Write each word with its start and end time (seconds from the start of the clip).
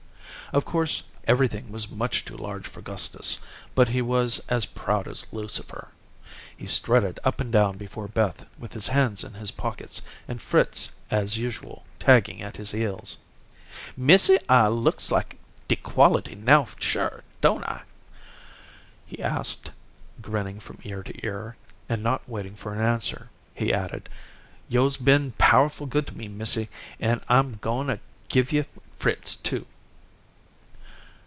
Of 0.53 0.65
course, 0.65 1.03
everything 1.29 1.71
was 1.71 1.89
much 1.89 2.25
too 2.25 2.35
large 2.35 2.67
for 2.67 2.81
Gustus, 2.81 3.39
but 3.73 3.87
he 3.87 4.01
was 4.01 4.39
as 4.49 4.65
proud 4.65 5.07
as 5.07 5.25
Lucifer. 5.31 5.91
He 6.57 6.65
strutted 6.67 7.21
up 7.23 7.39
and 7.39 7.53
down 7.53 7.77
before 7.77 8.09
Beth 8.09 8.45
with 8.59 8.73
his 8.73 8.87
hands 8.87 9.23
in 9.23 9.35
his 9.35 9.49
pockets 9.49 10.01
and 10.27 10.41
Fritz 10.41 10.91
as 11.09 11.37
usual 11.37 11.85
tagging 11.99 12.41
at 12.41 12.57
his 12.57 12.71
heels. 12.71 13.15
"Missy, 13.95 14.39
I 14.49 14.67
looks 14.67 15.09
like 15.09 15.37
de 15.69 15.77
quality 15.77 16.35
now 16.35 16.67
shure, 16.81 17.23
don't 17.39 17.63
I?" 17.63 17.83
he 19.05 19.23
asked, 19.23 19.71
grinning 20.21 20.59
from 20.59 20.79
ear 20.83 21.01
to 21.01 21.25
ear; 21.25 21.55
and, 21.87 22.03
not 22.03 22.27
waiting 22.27 22.55
for 22.57 22.73
an 22.73 22.81
answer, 22.81 23.29
he 23.55 23.73
added, 23.73 24.09
"Yo'se 24.67 24.97
been 24.97 25.31
powerful 25.37 25.87
good 25.87 26.07
to 26.07 26.17
me, 26.17 26.27
missy, 26.27 26.67
an' 26.99 27.21
I'm 27.29 27.55
goin' 27.61 27.87
to 27.87 28.01
give 28.27 28.51
yo' 28.51 28.65
Fritz, 28.99 29.37
too." 29.37 29.65